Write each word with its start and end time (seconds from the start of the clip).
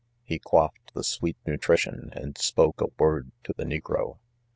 He' 0.23 0.39
quaffed 0.43 0.95
the 0.95 1.03
sweet 1.03 1.37
nutrition 1.45 2.09
and 2.13 2.35
spoke 2.35 2.81
a 2.81 2.87
word 2.97 3.29
to 3.43 3.53
the 3.55 3.65
negro. 3.65 4.17